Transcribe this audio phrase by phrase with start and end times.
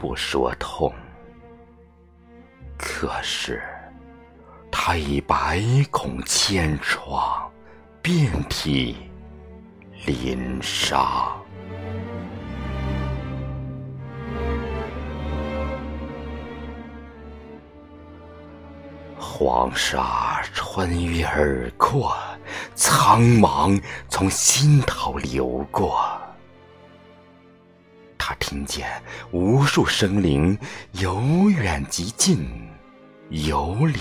[0.00, 0.90] 不说痛。
[2.78, 3.62] 可是，
[4.72, 7.52] 他已百孔千疮，
[8.00, 8.96] 遍体
[10.06, 11.36] 鳞伤。
[19.18, 22.16] 黄沙穿越耳廓，
[22.74, 26.09] 苍茫从心头流过。
[28.40, 28.90] 听见
[29.30, 30.58] 无数生灵
[30.94, 32.68] 由远及近。
[33.30, 34.00] 由里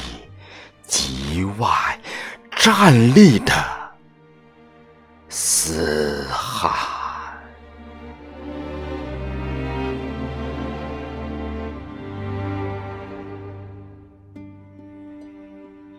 [0.88, 1.70] 及外
[2.58, 3.54] 站立的
[5.28, 6.74] 嘶喊，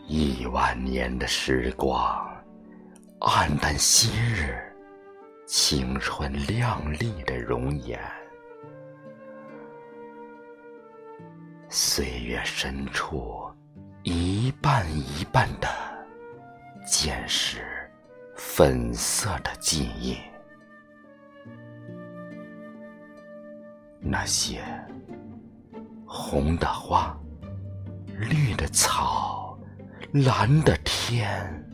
[0.08, 2.28] 亿万年的时光，
[3.20, 4.58] 黯淡昔日
[5.47, 7.97] 青春靓丽的容颜。
[11.72, 13.48] 岁月深处，
[14.02, 15.68] 一半一半的
[16.84, 17.60] 见识
[18.34, 20.16] 粉色的记忆。
[24.00, 24.60] 那些
[26.04, 27.16] 红的花、
[28.18, 29.56] 绿的草、
[30.12, 31.64] 蓝的天、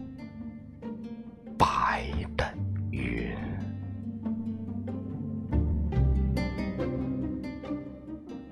[1.57, 2.45] 白的
[2.91, 3.35] 云，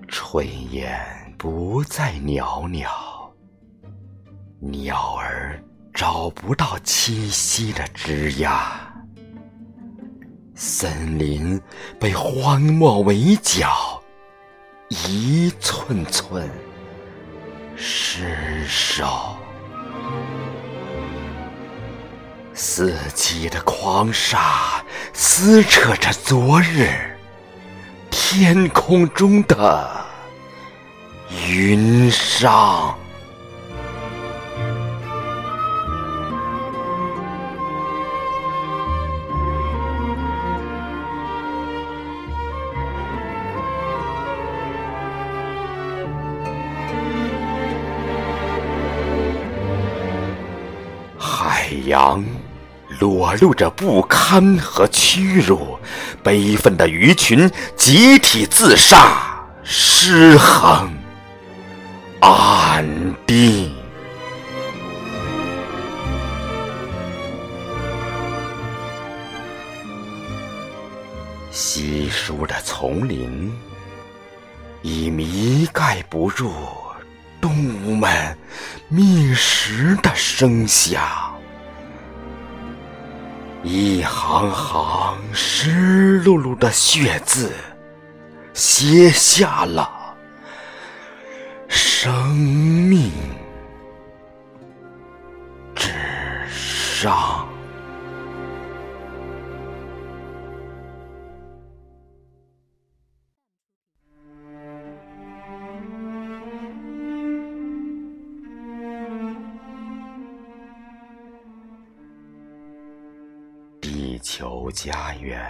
[0.08, 0.98] 炊烟。
[1.44, 2.88] 不再袅袅，
[4.60, 8.48] 鸟儿找不到栖息的枝桠，
[10.54, 11.60] 森林
[12.00, 14.02] 被荒漠围剿，
[14.88, 16.48] 一寸寸
[17.76, 19.36] 失守。
[22.54, 24.82] 四季的狂沙
[25.12, 26.88] 撕扯着昨日
[28.10, 30.06] 天空中的。
[31.42, 32.96] 云上，
[51.18, 52.24] 海洋
[53.00, 55.78] 裸露着不堪和屈辱，
[56.22, 60.93] 悲愤的鱼群集体自杀，失衡。
[62.24, 62.82] 安
[63.26, 63.70] 定。
[71.50, 73.52] 稀疏的丛林
[74.80, 76.50] 已弥盖不住
[77.42, 77.52] 动
[77.84, 78.36] 物们
[78.88, 81.02] 觅食的声响，
[83.62, 87.52] 一行行湿漉漉的血字
[88.54, 90.03] 写下了。
[92.04, 93.10] 生命
[95.74, 95.90] 之
[96.50, 97.48] 上，
[113.80, 115.42] 地球家园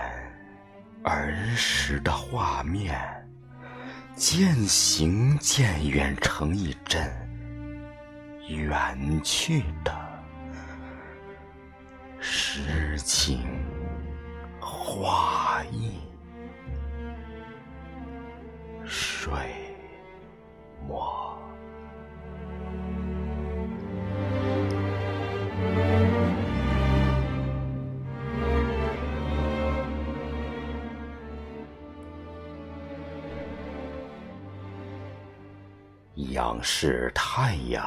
[1.03, 3.24] 儿时的画面。
[4.17, 7.05] 渐行渐远，成一阵
[8.49, 9.93] 远去的
[12.21, 13.43] 诗情
[14.61, 15.99] 画意，
[18.85, 19.33] 水
[20.87, 21.24] 墨。
[36.15, 37.83] 仰视太阳，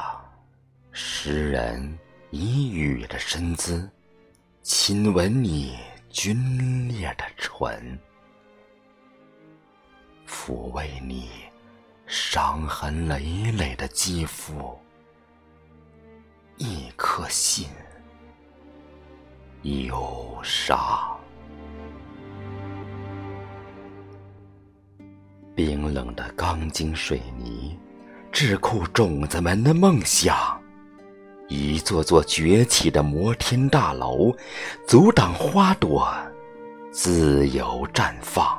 [0.92, 1.98] 诗人
[2.30, 3.90] 以雨的身姿
[4.62, 5.78] 亲吻你
[6.12, 7.98] 皲裂的唇，
[10.28, 11.30] 抚慰你
[12.06, 14.78] 伤痕累累的肌肤。
[16.58, 17.70] 一颗心
[19.62, 21.18] 忧伤，
[25.56, 27.80] 冰冷的钢筋水泥。
[28.32, 30.36] 智库种子们的梦想，
[31.48, 34.36] 一座座崛起的摩天大楼，
[34.88, 36.14] 阻挡花朵
[36.92, 38.58] 自由绽放。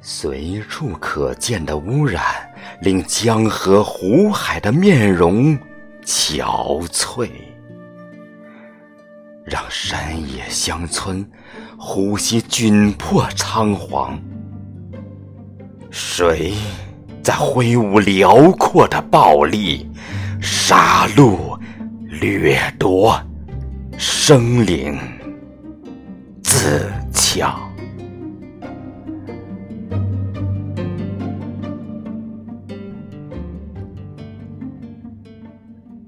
[0.00, 2.22] 随处可见的污染，
[2.80, 5.58] 令江河湖海的面容
[6.04, 7.28] 憔悴，
[9.44, 11.28] 让山野乡村
[11.76, 14.18] 呼吸窘迫仓皇。
[15.90, 16.54] 水
[17.28, 19.86] 在挥舞辽阔的暴力，
[20.40, 21.60] 杀戮、
[22.06, 23.20] 掠夺、
[23.98, 24.98] 生灵、
[26.42, 27.60] 自强。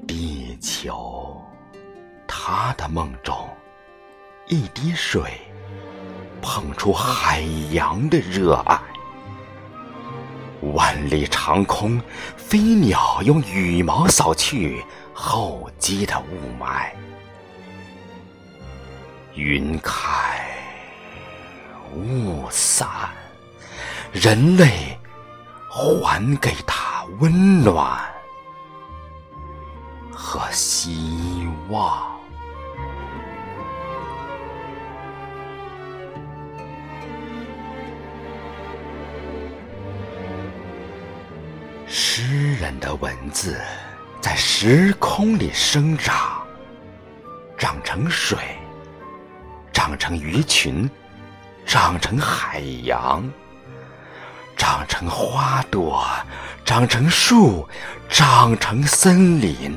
[0.07, 1.39] 地球，
[2.27, 3.37] 他的梦中，
[4.49, 5.21] 一滴水
[6.41, 8.81] 碰出海洋的热爱。
[10.61, 12.01] 万里长空，
[12.37, 14.85] 飞鸟用羽毛扫去
[15.15, 16.91] 厚积的雾霾，
[19.35, 20.39] 云开
[21.95, 22.89] 雾散，
[24.13, 24.99] 人类
[25.69, 27.99] 还给它温暖
[30.13, 32.20] 和希望。
[41.93, 43.61] 诗人的文字
[44.21, 46.41] 在时空里生长，
[47.59, 48.39] 长成水，
[49.73, 50.89] 长成鱼群，
[51.67, 53.29] 长成海洋，
[54.57, 56.07] 长成花朵，
[56.65, 57.69] 长成树，
[58.09, 59.77] 长成森林，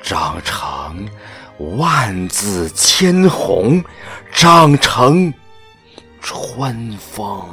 [0.00, 1.10] 长成
[1.58, 3.82] 万紫千红，
[4.30, 5.34] 长成
[6.20, 7.44] 春风。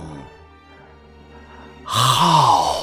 [1.84, 2.77] 好。